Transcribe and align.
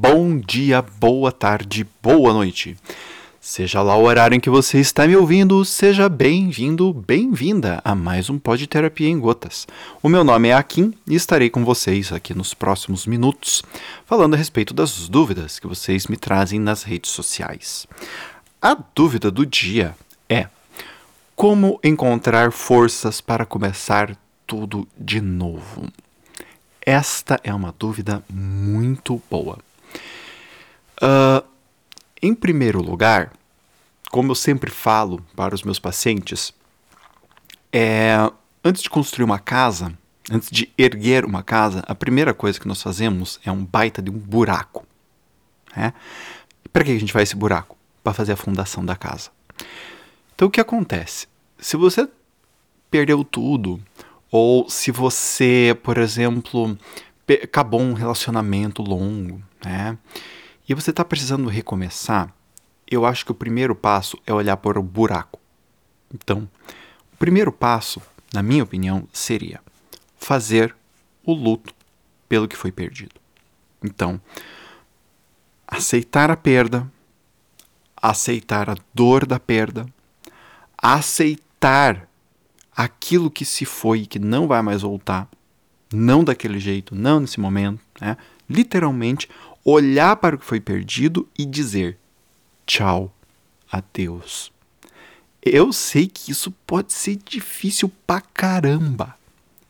bom 0.00 0.38
dia, 0.38 0.80
boa 0.80 1.30
tarde, 1.30 1.86
boa 2.02 2.32
noite. 2.32 2.74
Seja 3.38 3.82
lá 3.82 3.94
o 3.96 4.04
horário 4.04 4.34
em 4.34 4.40
que 4.40 4.48
você 4.48 4.80
está 4.80 5.06
me 5.06 5.14
ouvindo, 5.14 5.62
seja 5.62 6.08
bem-vindo, 6.08 6.90
bem-vinda 6.90 7.82
a 7.84 7.94
mais 7.94 8.30
um 8.30 8.38
Pod 8.38 8.66
Terapia 8.66 9.10
em 9.10 9.20
Gotas. 9.20 9.68
O 10.02 10.08
meu 10.08 10.24
nome 10.24 10.48
é 10.48 10.54
Akin 10.54 10.94
e 11.06 11.14
estarei 11.14 11.50
com 11.50 11.66
vocês 11.66 12.14
aqui 12.14 12.32
nos 12.32 12.54
próximos 12.54 13.06
minutos, 13.06 13.62
falando 14.06 14.32
a 14.32 14.38
respeito 14.38 14.72
das 14.72 15.06
dúvidas 15.06 15.58
que 15.58 15.66
vocês 15.66 16.06
me 16.06 16.16
trazem 16.16 16.58
nas 16.58 16.82
redes 16.82 17.10
sociais. 17.10 17.86
A 18.62 18.74
dúvida 18.94 19.30
do 19.30 19.44
dia 19.44 19.94
é: 20.30 20.48
como 21.36 21.78
encontrar 21.84 22.52
forças 22.52 23.20
para 23.20 23.44
começar 23.44 24.16
tudo 24.46 24.88
de 24.98 25.20
novo? 25.20 25.86
Esta 26.80 27.38
é 27.44 27.52
uma 27.52 27.74
dúvida 27.78 28.24
muito 28.30 29.20
boa. 29.30 29.58
Uh, 31.00 31.46
em 32.20 32.34
primeiro 32.34 32.82
lugar, 32.82 33.32
como 34.10 34.32
eu 34.32 34.34
sempre 34.34 34.70
falo 34.70 35.24
para 35.34 35.54
os 35.54 35.62
meus 35.62 35.78
pacientes, 35.78 36.52
é, 37.72 38.16
antes 38.64 38.82
de 38.82 38.90
construir 38.90 39.24
uma 39.24 39.38
casa, 39.38 39.96
antes 40.30 40.50
de 40.50 40.70
erguer 40.76 41.24
uma 41.24 41.42
casa, 41.42 41.82
a 41.86 41.94
primeira 41.94 42.34
coisa 42.34 42.60
que 42.60 42.68
nós 42.68 42.82
fazemos 42.82 43.40
é 43.44 43.50
um 43.50 43.64
baita 43.64 44.02
de 44.02 44.10
um 44.10 44.18
buraco. 44.18 44.86
Né? 45.74 45.94
Para 46.72 46.84
que 46.84 46.90
a 46.90 46.98
gente 46.98 47.12
faz 47.12 47.28
esse 47.28 47.36
buraco? 47.36 47.76
Para 48.02 48.12
fazer 48.12 48.32
a 48.32 48.36
fundação 48.36 48.84
da 48.84 48.96
casa. 48.96 49.30
Então 50.34 50.48
o 50.48 50.50
que 50.50 50.60
acontece? 50.60 51.26
Se 51.58 51.76
você 51.76 52.08
perdeu 52.90 53.22
tudo, 53.24 53.80
ou 54.30 54.68
se 54.68 54.90
você, 54.90 55.76
por 55.82 55.98
exemplo, 55.98 56.76
acabou 57.42 57.80
um 57.80 57.92
relacionamento 57.92 58.82
longo, 58.82 59.40
né? 59.64 59.96
E 60.70 60.74
você 60.74 60.90
está 60.90 61.04
precisando 61.04 61.48
recomeçar, 61.48 62.32
eu 62.88 63.04
acho 63.04 63.24
que 63.24 63.32
o 63.32 63.34
primeiro 63.34 63.74
passo 63.74 64.16
é 64.24 64.32
olhar 64.32 64.56
para 64.56 64.78
o 64.78 64.82
buraco. 64.84 65.40
Então, 66.14 66.48
o 67.12 67.16
primeiro 67.16 67.50
passo, 67.50 68.00
na 68.32 68.40
minha 68.40 68.62
opinião, 68.62 69.02
seria 69.12 69.60
fazer 70.16 70.72
o 71.26 71.32
luto 71.32 71.74
pelo 72.28 72.46
que 72.46 72.56
foi 72.56 72.70
perdido. 72.70 73.16
Então, 73.82 74.20
aceitar 75.66 76.30
a 76.30 76.36
perda, 76.36 76.88
aceitar 77.96 78.70
a 78.70 78.76
dor 78.94 79.26
da 79.26 79.40
perda, 79.40 79.86
aceitar 80.78 82.08
aquilo 82.76 83.28
que 83.28 83.44
se 83.44 83.64
foi 83.64 84.02
e 84.02 84.06
que 84.06 84.20
não 84.20 84.46
vai 84.46 84.62
mais 84.62 84.82
voltar, 84.82 85.28
não 85.92 86.22
daquele 86.22 86.58
jeito, 86.58 86.94
não 86.94 87.20
nesse 87.20 87.40
momento, 87.40 87.80
né? 88.00 88.16
literalmente 88.48 89.28
olhar 89.64 90.16
para 90.16 90.36
o 90.36 90.38
que 90.38 90.44
foi 90.44 90.60
perdido 90.60 91.28
e 91.38 91.44
dizer 91.44 91.98
tchau, 92.66 93.12
adeus. 93.70 94.52
Eu 95.42 95.72
sei 95.72 96.06
que 96.06 96.30
isso 96.30 96.50
pode 96.66 96.92
ser 96.92 97.16
difícil 97.16 97.90
pra 98.06 98.20
caramba 98.20 99.16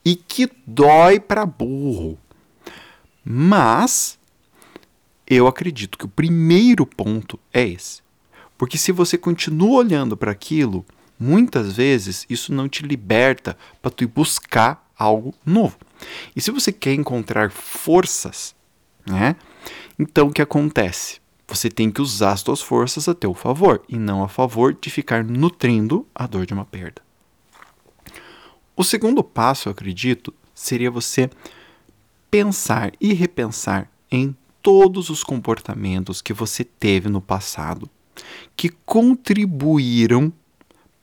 e 0.04 0.16
que 0.16 0.50
dói 0.66 1.20
pra 1.20 1.46
burro. 1.46 2.18
Mas 3.24 4.18
eu 5.26 5.46
acredito 5.46 5.96
que 5.96 6.04
o 6.04 6.08
primeiro 6.08 6.84
ponto 6.84 7.38
é 7.52 7.66
esse. 7.66 8.02
Porque 8.58 8.76
se 8.76 8.92
você 8.92 9.16
continua 9.16 9.78
olhando 9.78 10.16
para 10.16 10.32
aquilo, 10.32 10.84
muitas 11.18 11.76
vezes 11.76 12.26
isso 12.28 12.52
não 12.52 12.68
te 12.68 12.82
liberta 12.82 13.56
para 13.80 13.91
tu 13.91 14.04
ir 14.04 14.08
buscar 14.08 14.89
algo 15.00 15.34
novo. 15.44 15.78
E 16.36 16.40
se 16.40 16.50
você 16.50 16.70
quer 16.70 16.92
encontrar 16.92 17.50
forças, 17.50 18.54
né? 19.06 19.34
Então 19.98 20.28
o 20.28 20.32
que 20.32 20.42
acontece? 20.42 21.20
Você 21.48 21.70
tem 21.70 21.90
que 21.90 22.02
usar 22.02 22.32
as 22.32 22.40
suas 22.40 22.60
forças 22.60 23.08
a 23.08 23.14
teu 23.14 23.34
favor 23.34 23.82
e 23.88 23.98
não 23.98 24.22
a 24.22 24.28
favor 24.28 24.76
de 24.78 24.90
ficar 24.90 25.24
nutrindo 25.24 26.06
a 26.14 26.26
dor 26.26 26.44
de 26.44 26.52
uma 26.52 26.64
perda. 26.64 27.02
O 28.76 28.84
segundo 28.84 29.25
passo, 29.25 29.69
eu 29.69 29.72
acredito, 29.72 30.32
seria 30.54 30.91
você 30.91 31.28
pensar 32.30 32.92
e 33.00 33.12
repensar 33.12 33.91
em 34.10 34.36
todos 34.62 35.10
os 35.10 35.25
comportamentos 35.25 36.22
que 36.22 36.32
você 36.32 36.62
teve 36.62 37.08
no 37.08 37.20
passado 37.20 37.91
que 38.54 38.69
contribuíram 38.69 40.32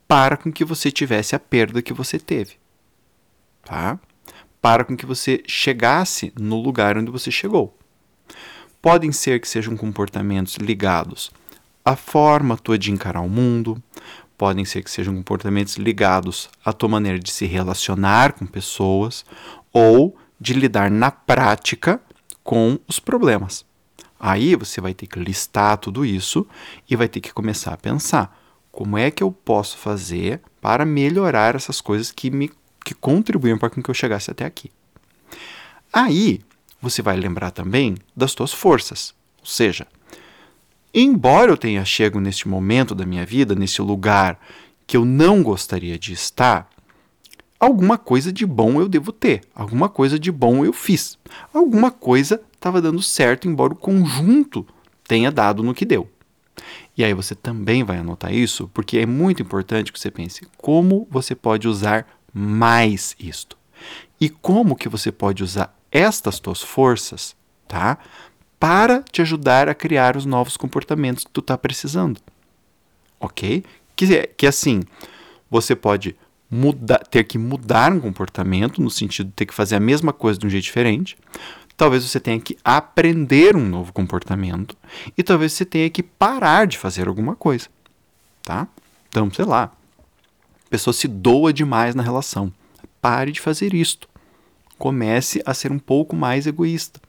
para 0.08 0.38
com 0.38 0.52
que 0.52 0.64
você 0.64 0.92
tivesse 0.92 1.36
a 1.36 1.40
perda 1.40 1.82
que 1.82 1.94
você 1.94 2.18
teve. 2.18 2.56
Tá? 3.68 4.00
Para 4.62 4.86
com 4.86 4.96
que 4.96 5.06
você 5.06 5.44
chegasse 5.46 6.32
no 6.40 6.62
lugar 6.62 6.98
onde 6.98 7.12
você 7.12 7.30
chegou. 7.30 7.78
Podem 8.82 9.12
ser 9.12 9.42
que 9.42 9.48
sejam 9.48 9.76
comportamentos 9.76 10.56
ligados 10.56 11.32
à 11.84 11.94
forma 11.94 12.56
tua 12.56 12.78
de 12.78 12.94
encarar 12.94 13.20
o 13.20 13.28
mundo, 13.28 13.84
podem 14.38 14.64
ser 14.64 14.82
que 14.84 14.90
sejam 14.90 15.14
comportamentos 15.16 15.76
ligados 15.76 16.50
à 16.64 16.72
tua 16.72 16.88
maneira 16.88 17.20
de 17.20 17.30
se 17.30 17.46
relacionar 17.46 18.32
com 18.32 18.46
pessoas 18.46 19.26
ou 19.74 20.18
de 20.40 20.54
lidar 20.54 20.90
na 20.90 21.12
prática 21.12 22.00
com 22.46 22.80
os 22.88 23.02
problemas. 23.02 23.66
Aí 24.18 24.56
você 24.56 24.80
vai 24.80 24.94
ter 24.94 25.08
que 25.08 25.20
listar 25.20 25.78
tudo 25.78 26.06
isso 26.06 26.48
e 26.90 26.96
vai 26.96 27.10
ter 27.10 27.20
que 27.20 27.34
começar 27.34 27.74
a 27.74 27.78
pensar 27.78 28.34
como 28.72 28.98
é 28.98 29.12
que 29.12 29.22
eu 29.22 29.30
posso 29.30 29.78
fazer 29.78 30.42
para 30.62 30.86
melhorar 30.86 31.54
essas 31.54 31.82
coisas 31.82 32.14
que 32.14 32.32
me 32.32 32.50
que 32.88 32.94
contribuíram 32.94 33.58
para 33.58 33.70
que 33.70 33.90
eu 33.90 33.94
chegasse 33.94 34.32
até 34.32 34.46
aqui. 34.46 34.72
Aí 35.92 36.40
você 36.82 37.02
vai 37.02 37.18
lembrar 37.18 37.52
também 37.52 37.98
das 38.16 38.34
tuas 38.34 38.54
forças. 38.54 39.14
Ou 39.42 39.46
seja, 39.46 39.86
embora 40.94 41.52
eu 41.52 41.58
tenha 41.58 41.84
chego 41.84 42.22
neste 42.22 42.48
momento 42.48 42.96
da 42.96 43.06
minha 43.06 43.26
vida, 43.26 43.54
nesse 43.54 43.82
lugar 43.82 44.40
que 44.86 44.96
eu 44.96 45.04
não 45.04 45.44
gostaria 45.44 46.00
de 46.00 46.14
estar, 46.14 46.70
alguma 47.60 47.98
coisa 47.98 48.32
de 48.32 48.46
bom 48.46 48.80
eu 48.80 48.88
devo 48.88 49.12
ter, 49.12 49.42
alguma 49.54 49.90
coisa 49.90 50.18
de 50.18 50.32
bom 50.32 50.64
eu 50.64 50.72
fiz, 50.72 51.20
alguma 51.54 51.92
coisa 51.92 52.42
estava 52.54 52.82
dando 52.82 53.02
certo, 53.02 53.50
embora 53.50 53.74
o 53.74 53.78
conjunto 53.78 54.66
tenha 55.06 55.30
dado 55.30 55.62
no 55.62 55.74
que 55.74 55.84
deu. 55.84 56.10
E 56.98 57.04
aí 57.04 57.14
você 57.14 57.36
também 57.36 57.84
vai 57.84 57.98
anotar 57.98 58.34
isso, 58.34 58.70
porque 58.74 58.98
é 58.98 59.06
muito 59.06 59.42
importante 59.42 59.92
que 59.92 60.00
você 60.00 60.10
pense 60.10 60.48
como 60.58 61.06
você 61.12 61.36
pode 61.36 61.68
usar 61.68 62.08
mais 62.38 63.16
isto. 63.20 63.58
E 64.22 64.30
como 64.30 64.76
que 64.76 64.88
você 64.88 65.12
pode 65.12 65.44
usar 65.44 65.76
estas 65.92 66.40
tuas 66.40 66.62
forças, 66.62 67.36
tá? 67.68 67.98
Para 68.60 69.04
te 69.04 69.22
ajudar 69.22 69.68
a 69.68 69.76
criar 69.76 70.16
os 70.16 70.26
novos 70.26 70.56
comportamentos 70.56 71.24
que 71.24 71.32
tu 71.32 71.40
está 71.40 71.58
precisando. 71.58 72.20
Ok? 73.20 73.64
Que, 73.96 74.28
que 74.28 74.46
assim, 74.46 74.82
você 75.50 75.76
pode 75.76 76.16
mudar, 76.50 77.00
ter 77.00 77.24
que 77.24 77.38
mudar 77.38 77.92
um 77.92 78.00
comportamento, 78.00 78.82
no 78.82 78.90
sentido 78.90 79.28
de 79.28 79.34
ter 79.34 79.46
que 79.46 79.54
fazer 79.54 79.76
a 79.76 79.80
mesma 79.80 80.14
coisa 80.14 80.40
de 80.40 80.46
um 80.46 80.50
jeito 80.50 80.64
diferente. 80.64 81.18
Talvez 81.76 82.04
você 82.04 82.20
tenha 82.20 82.40
que 82.40 82.58
aprender 82.64 83.56
um 83.56 83.68
novo 83.68 83.94
comportamento 83.94 84.76
e 85.16 85.24
talvez 85.24 85.54
você 85.54 85.66
tenha 85.66 85.90
que 85.90 86.02
parar 86.02 86.66
de 86.66 86.78
fazer 86.78 87.08
alguma 87.08 87.36
coisa, 87.36 87.68
tá? 88.44 88.68
Então, 89.10 89.32
sei 89.32 89.46
lá, 89.46 89.72
a 90.68 90.70
pessoa 90.70 90.94
se 90.94 91.08
doa 91.08 91.54
demais 91.54 91.96
na 91.96 92.04
relação. 92.04 92.52
Pare 93.02 93.32
de 93.32 93.40
fazer 93.40 93.74
isto. 93.74 94.08
Comece 94.78 95.42
a 95.46 95.54
ser 95.54 95.72
um 95.72 95.80
pouco 95.80 96.16
mais 96.16 96.46
egoísta, 96.46 97.00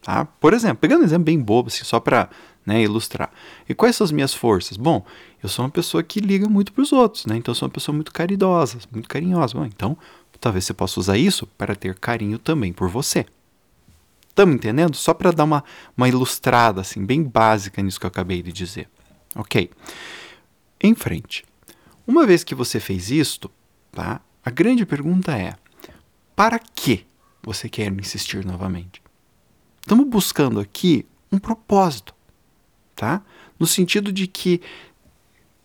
tá? 0.00 0.24
Por 0.24 0.54
exemplo, 0.54 0.78
pegando 0.78 1.02
um 1.02 1.04
exemplo 1.04 1.24
bem 1.24 1.38
bobo, 1.38 1.68
assim, 1.68 1.84
só 1.84 2.00
para 2.00 2.28
né, 2.66 2.82
ilustrar. 2.82 3.30
E 3.68 3.74
quais 3.74 3.94
são 3.94 4.04
as 4.04 4.10
minhas 4.10 4.34
forças? 4.34 4.76
Bom, 4.76 5.04
eu 5.40 5.48
sou 5.48 5.64
uma 5.64 5.70
pessoa 5.70 6.02
que 6.02 6.20
liga 6.20 6.48
muito 6.48 6.72
para 6.72 6.82
os 6.82 6.92
outros, 6.92 7.26
né? 7.26 7.36
Então 7.36 7.52
eu 7.52 7.54
sou 7.54 7.66
uma 7.66 7.72
pessoa 7.72 7.94
muito 7.94 8.12
caridosa, 8.12 8.78
muito 8.90 9.08
carinhosa. 9.08 9.54
Bom, 9.54 9.64
então, 9.64 9.96
talvez 10.40 10.64
você 10.64 10.74
possa 10.74 10.98
usar 10.98 11.16
isso 11.16 11.46
para 11.46 11.76
ter 11.76 11.94
carinho 11.94 12.38
também 12.38 12.72
por 12.72 12.88
você. 12.88 13.24
Estamos 14.28 14.54
entendendo? 14.54 14.96
Só 14.96 15.12
para 15.14 15.30
dar 15.30 15.44
uma, 15.44 15.62
uma 15.96 16.08
ilustrada 16.08 16.80
assim, 16.80 17.04
bem 17.04 17.22
básica 17.22 17.82
nisso 17.82 18.00
que 18.00 18.06
eu 18.06 18.08
acabei 18.08 18.42
de 18.42 18.52
dizer. 18.52 18.88
Ok. 19.36 19.70
Em 20.80 20.94
frente. 20.94 21.44
Uma 22.06 22.26
vez 22.26 22.42
que 22.42 22.54
você 22.54 22.80
fez 22.80 23.10
isto, 23.10 23.50
tá? 23.90 24.20
a 24.44 24.50
grande 24.50 24.84
pergunta 24.84 25.36
é: 25.36 25.54
para 26.34 26.58
que 26.58 27.06
você 27.42 27.68
quer 27.68 27.92
insistir 27.92 28.44
novamente? 28.44 29.02
Estamos 29.80 30.06
buscando 30.06 30.60
aqui 30.60 31.06
um 31.30 31.38
propósito, 31.38 32.14
tá? 32.94 33.22
No 33.58 33.66
sentido 33.66 34.12
de 34.12 34.26
que 34.26 34.60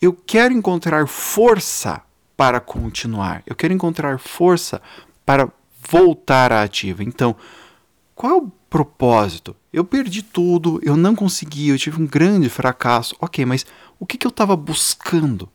eu 0.02 0.14
quero 0.14 0.54
encontrar 0.54 1.08
força 1.08 2.02
para 2.36 2.60
continuar, 2.60 3.44
eu 3.46 3.56
quero 3.56 3.74
encontrar 3.74 4.20
força 4.20 4.82
para 5.26 5.52
voltar 5.90 6.52
à 6.52 6.64
ativa. 6.64 7.04
Então, 7.04 7.36
qual 8.14 8.34
é 8.34 8.36
o 8.36 8.52
propósito? 8.70 9.56
Eu 9.72 9.84
perdi 9.84 10.22
tudo, 10.22 10.80
eu 10.84 10.96
não 10.98 11.16
consegui, 11.16 11.70
eu 11.70 11.78
tive 11.78 12.02
um 12.02 12.08
grande 12.08 12.50
fracasso. 12.50 13.16
Ok, 13.20 13.46
mas 13.46 13.66
o 14.00 14.06
que, 14.06 14.18
que 14.18 14.26
eu 14.26 14.30
estava 14.30 14.56
buscando? 14.56 15.50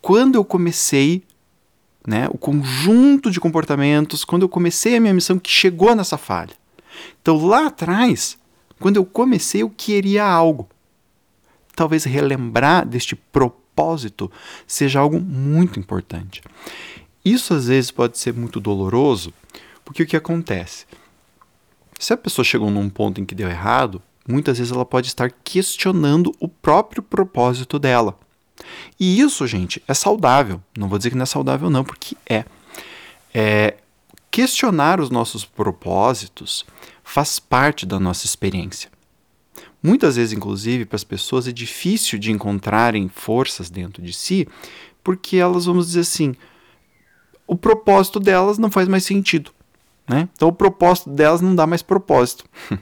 Quando 0.00 0.36
eu 0.36 0.44
comecei, 0.44 1.22
né, 2.06 2.28
o 2.30 2.38
conjunto 2.38 3.30
de 3.30 3.40
comportamentos, 3.40 4.24
quando 4.24 4.42
eu 4.42 4.48
comecei 4.48 4.96
a 4.96 5.00
minha 5.00 5.14
missão 5.14 5.38
que 5.38 5.50
chegou 5.50 5.94
nessa 5.94 6.16
falha. 6.16 6.54
Então 7.20 7.44
lá 7.44 7.66
atrás, 7.66 8.38
Quando 8.80 8.96
eu 8.96 9.04
comecei, 9.04 9.62
eu 9.62 9.70
queria 9.70 10.24
algo. 10.24 10.68
Talvez 11.74 12.04
relembrar 12.04 12.86
deste 12.86 13.16
propósito 13.16 14.30
seja 14.66 15.00
algo 15.00 15.20
muito 15.20 15.78
importante. 15.78 16.42
Isso 17.24 17.54
às 17.54 17.66
vezes 17.66 17.90
pode 17.90 18.18
ser 18.18 18.32
muito 18.32 18.60
doloroso, 18.60 19.32
porque 19.84 20.02
o 20.02 20.06
que 20.06 20.16
acontece? 20.16 20.86
Se 21.98 22.12
a 22.12 22.16
pessoa 22.16 22.44
chegou 22.44 22.70
num 22.70 22.88
ponto 22.88 23.20
em 23.20 23.24
que 23.24 23.34
deu 23.34 23.48
errado, 23.48 24.00
muitas 24.28 24.58
vezes 24.58 24.72
ela 24.72 24.84
pode 24.84 25.08
estar 25.08 25.30
questionando 25.30 26.32
o 26.38 26.48
próprio 26.48 27.02
propósito 27.02 27.78
dela. 27.78 28.18
E 28.98 29.20
isso, 29.20 29.46
gente, 29.46 29.82
é 29.86 29.94
saudável. 29.94 30.60
Não 30.76 30.88
vou 30.88 30.98
dizer 30.98 31.10
que 31.10 31.16
não 31.16 31.22
é 31.22 31.26
saudável, 31.26 31.70
não, 31.70 31.84
porque 31.84 32.16
é. 32.28 32.44
é 33.34 33.76
questionar 34.30 35.00
os 35.00 35.10
nossos 35.10 35.44
propósitos 35.44 36.64
faz 37.02 37.38
parte 37.38 37.86
da 37.86 37.98
nossa 37.98 38.26
experiência. 38.26 38.90
Muitas 39.82 40.16
vezes, 40.16 40.32
inclusive, 40.32 40.84
para 40.84 40.96
as 40.96 41.04
pessoas 41.04 41.46
é 41.46 41.52
difícil 41.52 42.18
de 42.18 42.32
encontrarem 42.32 43.08
forças 43.08 43.70
dentro 43.70 44.02
de 44.02 44.12
si, 44.12 44.46
porque 45.02 45.36
elas, 45.36 45.66
vamos 45.66 45.86
dizer 45.86 46.00
assim, 46.00 46.34
o 47.46 47.56
propósito 47.56 48.20
delas 48.20 48.58
não 48.58 48.70
faz 48.70 48.88
mais 48.88 49.04
sentido. 49.04 49.52
Né? 50.08 50.28
Então, 50.34 50.48
o 50.48 50.52
propósito 50.52 51.10
delas 51.10 51.40
não 51.40 51.54
dá 51.54 51.66
mais 51.66 51.82
propósito. 51.82 52.44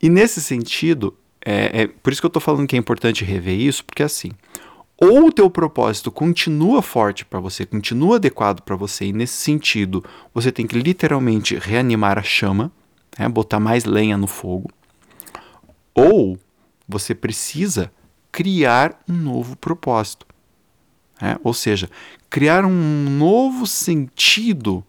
e 0.00 0.08
nesse 0.08 0.42
sentido, 0.42 1.16
é, 1.44 1.82
é, 1.82 1.86
por 1.86 2.12
isso 2.12 2.22
que 2.22 2.26
eu 2.26 2.28
estou 2.28 2.42
falando 2.42 2.66
que 2.66 2.76
é 2.76 2.78
importante 2.78 3.24
rever 3.24 3.58
isso, 3.58 3.84
porque 3.84 4.02
assim, 4.02 4.30
ou 4.96 5.26
o 5.26 5.32
teu 5.32 5.50
propósito 5.50 6.10
continua 6.10 6.80
forte 6.80 7.24
para 7.24 7.40
você, 7.40 7.66
continua 7.66 8.16
adequado 8.16 8.60
para 8.62 8.76
você, 8.76 9.06
e 9.06 9.12
nesse 9.12 9.34
sentido 9.34 10.04
você 10.32 10.52
tem 10.52 10.66
que 10.66 10.78
literalmente 10.78 11.56
reanimar 11.56 12.18
a 12.18 12.22
chama, 12.22 12.70
né, 13.18 13.28
botar 13.28 13.58
mais 13.58 13.84
lenha 13.84 14.16
no 14.16 14.26
fogo, 14.26 14.70
ou 15.94 16.38
você 16.88 17.14
precisa 17.14 17.92
criar 18.30 19.02
um 19.08 19.14
novo 19.14 19.56
propósito. 19.56 20.26
Né? 21.20 21.36
Ou 21.44 21.52
seja, 21.52 21.90
criar 22.30 22.64
um 22.64 23.10
novo 23.10 23.66
sentido 23.66 24.84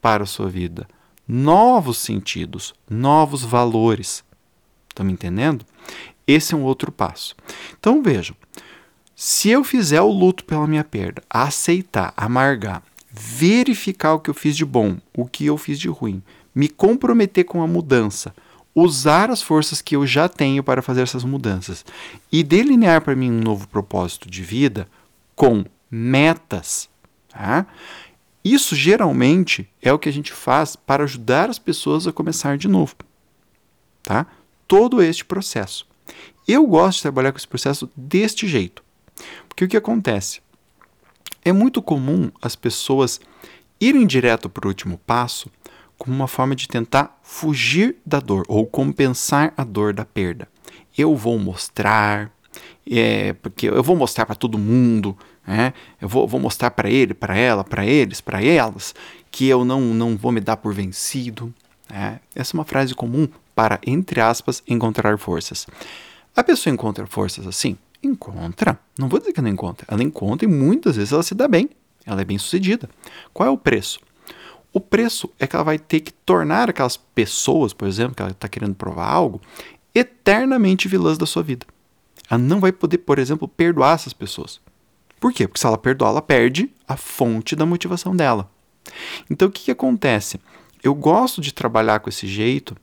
para 0.00 0.24
a 0.24 0.26
sua 0.26 0.48
vida, 0.48 0.88
novos 1.26 1.98
sentidos, 1.98 2.74
novos 2.88 3.42
valores. 3.42 4.24
Estão 4.98 5.06
me 5.06 5.12
entendendo? 5.12 5.64
Esse 6.26 6.54
é 6.54 6.56
um 6.56 6.64
outro 6.64 6.90
passo. 6.90 7.36
Então 7.78 8.02
vejam, 8.02 8.34
se 9.14 9.48
eu 9.48 9.62
fizer 9.62 10.00
o 10.00 10.10
luto 10.10 10.44
pela 10.44 10.66
minha 10.66 10.82
perda, 10.82 11.22
aceitar, 11.30 12.12
amargar, 12.16 12.82
verificar 13.08 14.14
o 14.14 14.18
que 14.18 14.28
eu 14.28 14.34
fiz 14.34 14.56
de 14.56 14.64
bom, 14.64 14.96
o 15.16 15.24
que 15.24 15.46
eu 15.46 15.56
fiz 15.56 15.78
de 15.78 15.88
ruim, 15.88 16.20
me 16.52 16.68
comprometer 16.68 17.44
com 17.44 17.62
a 17.62 17.66
mudança, 17.68 18.34
usar 18.74 19.30
as 19.30 19.40
forças 19.40 19.80
que 19.80 19.94
eu 19.94 20.04
já 20.04 20.28
tenho 20.28 20.64
para 20.64 20.82
fazer 20.82 21.02
essas 21.02 21.22
mudanças 21.22 21.84
e 22.32 22.42
delinear 22.42 23.00
para 23.00 23.14
mim 23.14 23.30
um 23.30 23.40
novo 23.40 23.68
propósito 23.68 24.28
de 24.28 24.42
vida 24.42 24.88
com 25.36 25.64
metas. 25.88 26.88
Tá? 27.28 27.68
Isso 28.44 28.74
geralmente 28.74 29.70
é 29.80 29.92
o 29.92 29.98
que 29.98 30.08
a 30.08 30.12
gente 30.12 30.32
faz 30.32 30.74
para 30.74 31.04
ajudar 31.04 31.48
as 31.48 31.58
pessoas 31.60 32.04
a 32.08 32.12
começar 32.12 32.58
de 32.58 32.66
novo. 32.66 32.96
Tá? 34.02 34.26
Todo 34.68 35.02
este 35.02 35.24
processo. 35.24 35.86
Eu 36.46 36.66
gosto 36.66 36.98
de 36.98 37.02
trabalhar 37.02 37.32
com 37.32 37.38
esse 37.38 37.48
processo 37.48 37.90
deste 37.96 38.46
jeito. 38.46 38.84
Porque 39.48 39.64
o 39.64 39.68
que 39.68 39.76
acontece? 39.76 40.40
É 41.44 41.52
muito 41.52 41.82
comum 41.82 42.30
as 42.40 42.54
pessoas 42.54 43.20
irem 43.80 44.06
direto 44.06 44.48
para 44.48 44.66
o 44.66 44.68
último 44.68 44.98
passo 44.98 45.50
como 45.98 46.14
uma 46.14 46.28
forma 46.28 46.54
de 46.54 46.68
tentar 46.68 47.18
fugir 47.22 47.96
da 48.06 48.20
dor 48.20 48.44
ou 48.46 48.66
compensar 48.66 49.52
a 49.56 49.64
dor 49.64 49.92
da 49.92 50.04
perda. 50.04 50.48
Eu 50.96 51.16
vou 51.16 51.38
mostrar, 51.38 52.30
é, 52.88 53.32
porque 53.32 53.68
eu 53.68 53.82
vou 53.82 53.96
mostrar 53.96 54.24
para 54.24 54.36
todo 54.36 54.56
mundo, 54.56 55.16
né? 55.46 55.72
eu 56.00 56.08
vou, 56.08 56.26
vou 56.28 56.38
mostrar 56.38 56.70
para 56.70 56.88
ele, 56.88 57.14
para 57.14 57.36
ela, 57.36 57.64
para 57.64 57.84
eles, 57.84 58.20
para 58.20 58.42
elas, 58.42 58.94
que 59.30 59.48
eu 59.48 59.64
não, 59.64 59.80
não 59.80 60.16
vou 60.16 60.30
me 60.30 60.40
dar 60.40 60.56
por 60.56 60.72
vencido. 60.72 61.52
Né? 61.90 62.20
Essa 62.34 62.54
é 62.54 62.58
uma 62.58 62.64
frase 62.64 62.94
comum 62.94 63.26
para, 63.58 63.80
entre 63.84 64.20
aspas, 64.20 64.62
encontrar 64.68 65.18
forças. 65.18 65.66
A 66.36 66.44
pessoa 66.44 66.72
encontra 66.72 67.04
forças 67.08 67.44
assim? 67.44 67.76
Encontra. 68.00 68.78
Não 68.96 69.08
vou 69.08 69.18
dizer 69.18 69.32
que 69.32 69.42
não 69.42 69.50
encontra. 69.50 69.84
Ela 69.90 70.04
encontra 70.04 70.46
e 70.46 70.48
muitas 70.48 70.94
vezes 70.94 71.12
ela 71.12 71.24
se 71.24 71.34
dá 71.34 71.48
bem. 71.48 71.68
Ela 72.06 72.20
é 72.20 72.24
bem 72.24 72.38
sucedida. 72.38 72.88
Qual 73.34 73.48
é 73.48 73.50
o 73.50 73.58
preço? 73.58 73.98
O 74.72 74.80
preço 74.80 75.28
é 75.40 75.46
que 75.48 75.56
ela 75.56 75.64
vai 75.64 75.76
ter 75.76 75.98
que 75.98 76.12
tornar 76.12 76.70
aquelas 76.70 76.96
pessoas, 76.96 77.72
por 77.72 77.88
exemplo, 77.88 78.14
que 78.14 78.22
ela 78.22 78.30
está 78.30 78.48
querendo 78.48 78.76
provar 78.76 79.08
algo, 79.08 79.40
eternamente 79.92 80.86
vilãs 80.86 81.18
da 81.18 81.26
sua 81.26 81.42
vida. 81.42 81.66
Ela 82.30 82.38
não 82.38 82.60
vai 82.60 82.70
poder, 82.70 82.98
por 82.98 83.18
exemplo, 83.18 83.48
perdoar 83.48 83.96
essas 83.96 84.12
pessoas. 84.12 84.60
Por 85.18 85.32
quê? 85.32 85.48
Porque 85.48 85.58
se 85.58 85.66
ela 85.66 85.76
perdoar, 85.76 86.10
ela 86.10 86.22
perde 86.22 86.70
a 86.86 86.96
fonte 86.96 87.56
da 87.56 87.66
motivação 87.66 88.14
dela. 88.14 88.48
Então 89.28 89.48
o 89.48 89.50
que, 89.50 89.64
que 89.64 89.72
acontece? 89.72 90.38
Eu 90.80 90.94
gosto 90.94 91.40
de 91.40 91.52
trabalhar 91.52 91.98
com 91.98 92.08
esse 92.08 92.28
jeito, 92.28 92.76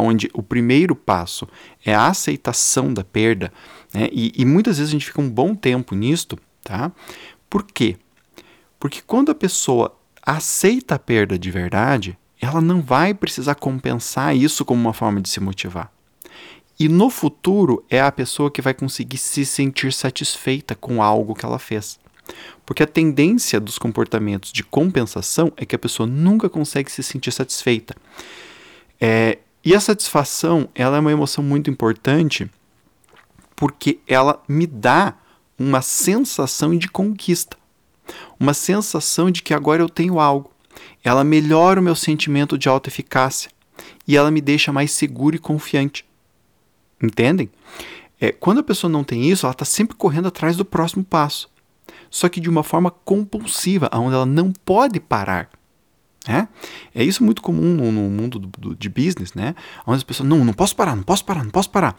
onde 0.00 0.30
o 0.32 0.42
primeiro 0.42 0.94
passo 0.94 1.48
é 1.84 1.94
a 1.94 2.06
aceitação 2.06 2.92
da 2.92 3.04
perda, 3.04 3.52
né? 3.92 4.08
e, 4.12 4.32
e 4.36 4.44
muitas 4.44 4.78
vezes 4.78 4.90
a 4.90 4.92
gente 4.92 5.06
fica 5.06 5.20
um 5.20 5.30
bom 5.30 5.54
tempo 5.54 5.94
nisto, 5.94 6.38
tá? 6.62 6.92
Por 7.48 7.64
quê? 7.64 7.96
Porque 8.78 9.02
quando 9.06 9.30
a 9.30 9.34
pessoa 9.34 9.96
aceita 10.24 10.94
a 10.94 10.98
perda 10.98 11.38
de 11.38 11.50
verdade, 11.50 12.18
ela 12.40 12.60
não 12.60 12.80
vai 12.80 13.14
precisar 13.14 13.54
compensar 13.54 14.36
isso 14.36 14.64
como 14.64 14.80
uma 14.80 14.92
forma 14.92 15.20
de 15.20 15.28
se 15.28 15.38
motivar. 15.40 15.92
E 16.78 16.88
no 16.88 17.10
futuro 17.10 17.84
é 17.88 18.00
a 18.00 18.10
pessoa 18.10 18.50
que 18.50 18.60
vai 18.60 18.74
conseguir 18.74 19.18
se 19.18 19.44
sentir 19.44 19.92
satisfeita 19.92 20.74
com 20.74 21.00
algo 21.02 21.34
que 21.34 21.44
ela 21.44 21.58
fez. 21.58 22.00
Porque 22.64 22.82
a 22.82 22.86
tendência 22.86 23.60
dos 23.60 23.78
comportamentos 23.78 24.52
de 24.52 24.64
compensação 24.64 25.52
é 25.56 25.64
que 25.64 25.76
a 25.76 25.78
pessoa 25.78 26.06
nunca 26.06 26.48
consegue 26.48 26.90
se 26.90 27.02
sentir 27.02 27.30
satisfeita. 27.32 27.94
É, 29.00 29.38
e 29.64 29.74
a 29.74 29.80
satisfação 29.80 30.68
ela 30.74 30.96
é 30.96 31.00
uma 31.00 31.12
emoção 31.12 31.42
muito 31.42 31.70
importante 31.70 32.50
porque 33.54 34.00
ela 34.06 34.42
me 34.48 34.66
dá 34.66 35.14
uma 35.58 35.82
sensação 35.82 36.76
de 36.76 36.88
conquista 36.88 37.56
uma 38.38 38.54
sensação 38.54 39.30
de 39.30 39.42
que 39.42 39.54
agora 39.54 39.82
eu 39.82 39.88
tenho 39.88 40.18
algo. 40.18 40.50
Ela 41.04 41.24
melhora 41.24 41.80
o 41.80 41.82
meu 41.82 41.94
sentimento 41.94 42.58
de 42.58 42.68
alta 42.68 42.88
eficácia 42.88 43.50
e 44.06 44.16
ela 44.16 44.30
me 44.30 44.40
deixa 44.40 44.72
mais 44.72 44.92
seguro 44.92 45.36
e 45.36 45.38
confiante. 45.38 46.04
Entendem? 47.02 47.50
É, 48.20 48.30
quando 48.32 48.58
a 48.58 48.64
pessoa 48.64 48.90
não 48.90 49.02
tem 49.02 49.28
isso, 49.28 49.46
ela 49.46 49.52
está 49.52 49.64
sempre 49.64 49.96
correndo 49.96 50.28
atrás 50.28 50.56
do 50.56 50.64
próximo 50.64 51.04
passo. 51.04 51.50
Só 52.10 52.28
que 52.28 52.40
de 52.40 52.48
uma 52.48 52.62
forma 52.62 52.90
compulsiva, 52.90 53.90
onde 53.92 54.14
ela 54.14 54.26
não 54.26 54.52
pode 54.52 55.00
parar. 55.00 55.48
É, 56.28 56.46
é 56.94 57.02
isso 57.02 57.24
muito 57.24 57.42
comum 57.42 57.74
no, 57.74 57.90
no 57.90 58.08
mundo 58.08 58.38
do, 58.38 58.46
do, 58.46 58.76
de 58.76 58.88
business, 58.88 59.34
né? 59.34 59.54
Onde 59.86 59.98
as 59.98 60.04
pessoas, 60.04 60.28
não, 60.28 60.44
não 60.44 60.52
posso 60.52 60.76
parar, 60.76 60.94
não 60.94 61.02
posso 61.02 61.24
parar, 61.24 61.42
não 61.42 61.50
posso 61.50 61.70
parar. 61.70 61.96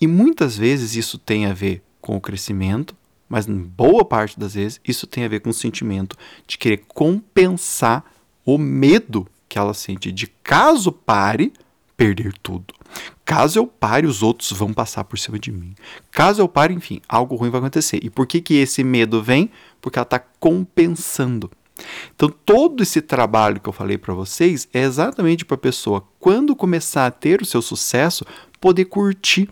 E 0.00 0.06
muitas 0.06 0.56
vezes 0.56 0.94
isso 0.94 1.18
tem 1.18 1.46
a 1.46 1.52
ver 1.52 1.82
com 2.00 2.16
o 2.16 2.20
crescimento, 2.20 2.94
mas 3.28 3.46
boa 3.46 4.04
parte 4.04 4.38
das 4.38 4.54
vezes 4.54 4.80
isso 4.86 5.06
tem 5.06 5.24
a 5.24 5.28
ver 5.28 5.40
com 5.40 5.50
o 5.50 5.54
sentimento 5.54 6.16
de 6.46 6.58
querer 6.58 6.84
compensar 6.88 8.04
o 8.44 8.56
medo 8.56 9.26
que 9.48 9.58
ela 9.58 9.74
sente 9.74 10.12
de 10.12 10.28
caso 10.42 10.92
pare, 10.92 11.52
perder 11.96 12.32
tudo. 12.42 12.72
Caso 13.24 13.58
eu 13.58 13.66
pare, 13.66 14.06
os 14.06 14.22
outros 14.22 14.50
vão 14.52 14.72
passar 14.72 15.04
por 15.04 15.18
cima 15.18 15.38
de 15.38 15.52
mim. 15.52 15.74
Caso 16.10 16.40
eu 16.40 16.48
pare, 16.48 16.74
enfim, 16.74 17.00
algo 17.08 17.36
ruim 17.36 17.50
vai 17.50 17.60
acontecer. 17.60 18.00
E 18.02 18.10
por 18.10 18.26
que, 18.26 18.40
que 18.40 18.54
esse 18.54 18.82
medo 18.82 19.22
vem? 19.22 19.50
Porque 19.80 19.98
ela 19.98 20.04
está 20.04 20.18
compensando. 20.18 21.50
Então, 22.14 22.28
todo 22.28 22.82
esse 22.82 23.00
trabalho 23.00 23.60
que 23.60 23.68
eu 23.68 23.72
falei 23.72 23.96
para 23.96 24.14
vocês 24.14 24.68
é 24.72 24.82
exatamente 24.82 25.44
para 25.44 25.54
a 25.54 25.58
pessoa, 25.58 26.04
quando 26.18 26.56
começar 26.56 27.06
a 27.06 27.10
ter 27.10 27.40
o 27.40 27.46
seu 27.46 27.62
sucesso, 27.62 28.24
poder 28.60 28.86
curtir 28.86 29.48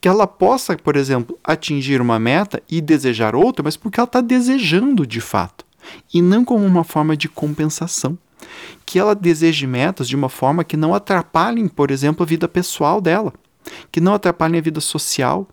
que 0.00 0.08
ela 0.08 0.26
possa, 0.26 0.76
por 0.76 0.96
exemplo, 0.96 1.38
atingir 1.42 2.00
uma 2.00 2.18
meta 2.18 2.62
e 2.70 2.80
desejar 2.82 3.34
outra, 3.34 3.62
mas 3.62 3.74
porque 3.74 3.98
ela 3.98 4.06
está 4.06 4.20
desejando 4.20 5.06
de 5.06 5.18
fato, 5.18 5.64
e 6.12 6.20
não 6.20 6.44
como 6.44 6.64
uma 6.64 6.84
forma 6.84 7.16
de 7.16 7.26
compensação. 7.26 8.18
Que 8.84 8.98
ela 8.98 9.14
deseje 9.14 9.66
metas 9.66 10.06
de 10.06 10.14
uma 10.14 10.28
forma 10.28 10.62
que 10.62 10.76
não 10.76 10.94
atrapalhem, 10.94 11.66
por 11.66 11.90
exemplo, 11.90 12.22
a 12.22 12.26
vida 12.26 12.46
pessoal 12.46 13.00
dela, 13.00 13.32
que 13.90 13.98
não 13.98 14.12
atrapalhem 14.12 14.58
a 14.58 14.62
vida 14.62 14.80
social, 14.80 15.48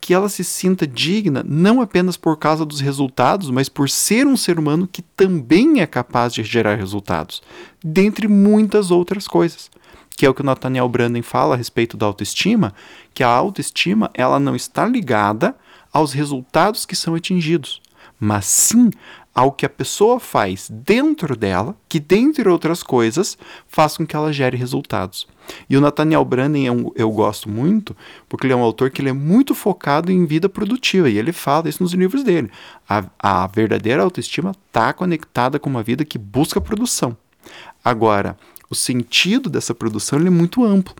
que 0.00 0.12
ela 0.12 0.28
se 0.28 0.44
sinta 0.44 0.86
digna 0.86 1.44
não 1.46 1.80
apenas 1.80 2.16
por 2.16 2.36
causa 2.38 2.64
dos 2.64 2.80
resultados, 2.80 3.50
mas 3.50 3.68
por 3.68 3.88
ser 3.88 4.26
um 4.26 4.36
ser 4.36 4.58
humano 4.58 4.88
que 4.90 5.02
também 5.02 5.80
é 5.80 5.86
capaz 5.86 6.32
de 6.34 6.42
gerar 6.42 6.76
resultados, 6.76 7.42
dentre 7.82 8.28
muitas 8.28 8.90
outras 8.90 9.26
coisas 9.26 9.70
que 10.16 10.24
é 10.24 10.30
o 10.30 10.34
que 10.34 10.42
o 10.42 10.44
Nathaniel 10.44 10.88
Branden 10.88 11.22
fala 11.22 11.54
a 11.54 11.58
respeito 11.58 11.96
da 11.96 12.06
autoestima, 12.06 12.72
que 13.12 13.24
a 13.24 13.28
autoestima 13.28 14.10
ela 14.14 14.38
não 14.38 14.54
está 14.54 14.86
ligada 14.86 15.56
aos 15.92 16.12
resultados 16.12 16.86
que 16.86 16.96
são 16.96 17.14
atingidos, 17.14 17.80
mas 18.18 18.46
sim 18.46 18.90
ao 19.34 19.50
que 19.50 19.66
a 19.66 19.68
pessoa 19.68 20.20
faz 20.20 20.70
dentro 20.70 21.36
dela, 21.36 21.74
que, 21.88 21.98
dentre 21.98 22.48
outras 22.48 22.82
coisas, 22.82 23.36
faz 23.66 23.96
com 23.96 24.06
que 24.06 24.14
ela 24.14 24.32
gere 24.32 24.56
resultados. 24.56 25.26
E 25.68 25.76
o 25.76 25.80
Nathaniel 25.80 26.24
Branden 26.24 26.64
eu, 26.66 26.92
eu 26.94 27.10
gosto 27.10 27.48
muito, 27.48 27.96
porque 28.28 28.46
ele 28.46 28.54
é 28.54 28.56
um 28.56 28.62
autor 28.62 28.90
que 28.90 29.02
ele 29.02 29.10
é 29.10 29.12
muito 29.12 29.54
focado 29.54 30.12
em 30.12 30.24
vida 30.24 30.48
produtiva, 30.48 31.10
e 31.10 31.18
ele 31.18 31.32
fala 31.32 31.68
isso 31.68 31.82
nos 31.82 31.92
livros 31.92 32.22
dele. 32.22 32.50
A, 32.88 33.04
a 33.18 33.46
verdadeira 33.48 34.02
autoestima 34.02 34.52
está 34.68 34.92
conectada 34.92 35.58
com 35.58 35.68
uma 35.68 35.82
vida 35.82 36.04
que 36.04 36.16
busca 36.16 36.60
produção. 36.60 37.16
Agora, 37.84 38.38
o 38.70 38.74
sentido 38.74 39.50
dessa 39.50 39.74
produção 39.74 40.18
é 40.20 40.30
muito 40.30 40.64
amplo. 40.64 40.94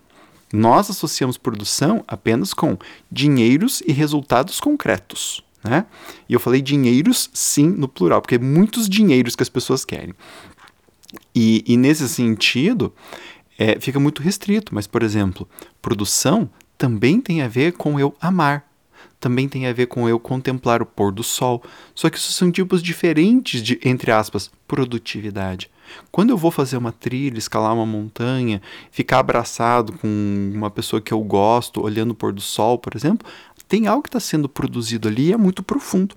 Nós 0.52 0.90
associamos 0.90 1.38
produção 1.38 2.04
apenas 2.06 2.52
com 2.52 2.76
dinheiros 3.10 3.82
e 3.86 3.92
resultados 3.92 4.60
concretos. 4.60 5.42
Né? 5.64 5.86
E 6.28 6.34
eu 6.34 6.40
falei 6.40 6.60
dinheiros, 6.60 7.30
sim, 7.32 7.66
no 7.66 7.88
plural, 7.88 8.20
porque 8.20 8.34
é 8.34 8.38
muitos 8.38 8.88
dinheiros 8.88 9.34
que 9.34 9.42
as 9.42 9.48
pessoas 9.48 9.84
querem. 9.84 10.14
E, 11.34 11.64
e 11.66 11.76
nesse 11.76 12.08
sentido, 12.08 12.92
é, 13.58 13.78
fica 13.80 13.98
muito 13.98 14.22
restrito. 14.22 14.74
Mas, 14.74 14.86
por 14.86 15.02
exemplo, 15.02 15.48
produção 15.80 16.48
também 16.76 17.20
tem 17.20 17.42
a 17.42 17.48
ver 17.48 17.72
com 17.72 17.98
eu 17.98 18.14
amar. 18.20 18.68
Também 19.18 19.48
tem 19.48 19.66
a 19.66 19.72
ver 19.72 19.86
com 19.86 20.06
eu 20.08 20.20
contemplar 20.20 20.82
o 20.82 20.86
pôr 20.86 21.10
do 21.10 21.22
sol. 21.22 21.62
Só 21.94 22.10
que 22.10 22.18
isso 22.18 22.32
são 22.32 22.52
tipos 22.52 22.82
diferentes 22.82 23.62
de, 23.62 23.80
entre 23.82 24.10
aspas, 24.12 24.50
produtividade. 24.68 25.70
Quando 26.10 26.30
eu 26.30 26.36
vou 26.36 26.50
fazer 26.50 26.76
uma 26.76 26.92
trilha, 26.92 27.38
escalar 27.38 27.74
uma 27.74 27.86
montanha, 27.86 28.60
ficar 28.90 29.18
abraçado 29.18 29.92
com 29.92 30.50
uma 30.54 30.70
pessoa 30.70 31.00
que 31.00 31.12
eu 31.12 31.20
gosto, 31.20 31.82
olhando 31.82 32.12
o 32.12 32.14
pôr 32.14 32.32
do 32.32 32.40
sol, 32.40 32.78
por 32.78 32.94
exemplo, 32.96 33.26
tem 33.74 33.88
algo 33.88 34.04
que 34.04 34.08
está 34.08 34.20
sendo 34.20 34.48
produzido 34.48 35.08
ali 35.08 35.30
e 35.30 35.32
é 35.32 35.36
muito 35.36 35.60
profundo. 35.60 36.14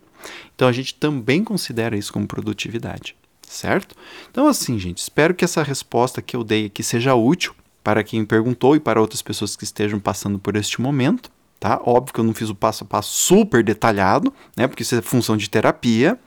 Então 0.56 0.68
a 0.68 0.72
gente 0.72 0.94
também 0.94 1.44
considera 1.44 1.98
isso 1.98 2.14
como 2.14 2.28
produtividade, 2.28 3.16
certo? 3.42 3.96
Então, 4.30 4.48
assim, 4.48 4.78
gente, 4.78 5.00
espero 5.00 5.34
que 5.34 5.44
essa 5.44 5.64
resposta 5.64 6.22
que 6.22 6.36
eu 6.36 6.44
dei 6.44 6.68
aqui 6.68 6.84
seja 6.84 7.16
útil 7.16 7.56
para 7.84 8.04
quem 8.04 8.24
perguntou 8.24 8.76
e 8.76 8.80
para 8.80 9.02
outras 9.02 9.24
pessoas 9.24 9.56
que 9.56 9.64
estejam 9.64 10.00
passando 10.00 10.38
por 10.38 10.56
este 10.56 10.80
momento. 10.80 11.32
Tá? 11.60 11.82
Óbvio 11.84 12.14
que 12.14 12.20
eu 12.20 12.24
não 12.24 12.34
fiz 12.36 12.48
o 12.52 12.54
passo 12.54 12.84
a 12.84 12.88
passo 12.88 13.10
super 13.10 13.64
detalhado, 13.64 14.32
né? 14.56 14.68
Porque 14.68 14.84
isso 14.84 14.94
é 14.94 15.02
função 15.02 15.36
de 15.36 15.50
terapia, 15.50 16.20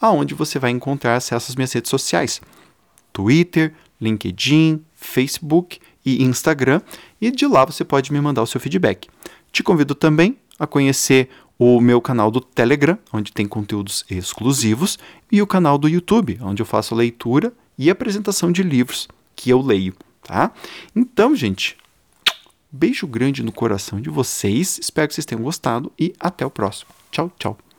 aonde 0.00 0.34
você 0.34 0.58
vai 0.58 0.70
encontrar 0.70 1.16
acesso 1.16 1.50
às 1.50 1.56
minhas 1.56 1.72
redes 1.72 1.90
sociais: 1.90 2.40
Twitter, 3.12 3.74
LinkedIn, 4.00 4.82
Facebook 4.94 5.78
e 6.04 6.22
Instagram, 6.22 6.80
e 7.20 7.30
de 7.30 7.46
lá 7.46 7.64
você 7.64 7.84
pode 7.84 8.12
me 8.12 8.20
mandar 8.20 8.42
o 8.42 8.46
seu 8.46 8.60
feedback. 8.60 9.08
Te 9.52 9.62
convido 9.62 9.94
também 9.94 10.36
a 10.58 10.66
conhecer 10.66 11.28
o 11.58 11.80
meu 11.80 12.00
canal 12.00 12.30
do 12.30 12.40
Telegram, 12.40 12.98
onde 13.12 13.32
tem 13.32 13.46
conteúdos 13.46 14.04
exclusivos, 14.10 14.98
e 15.30 15.42
o 15.42 15.46
canal 15.46 15.76
do 15.76 15.88
YouTube, 15.88 16.38
onde 16.40 16.62
eu 16.62 16.66
faço 16.66 16.94
leitura 16.94 17.52
e 17.76 17.90
apresentação 17.90 18.50
de 18.50 18.62
livros 18.62 19.08
que 19.36 19.50
eu 19.50 19.60
leio, 19.60 19.94
tá? 20.22 20.52
Então, 20.96 21.36
gente, 21.36 21.76
Beijo 22.72 23.06
grande 23.06 23.42
no 23.42 23.50
coração 23.50 24.00
de 24.00 24.08
vocês. 24.08 24.78
Espero 24.78 25.08
que 25.08 25.14
vocês 25.14 25.26
tenham 25.26 25.42
gostado 25.42 25.92
e 25.98 26.14
até 26.20 26.46
o 26.46 26.50
próximo. 26.50 26.90
Tchau, 27.10 27.30
tchau. 27.36 27.58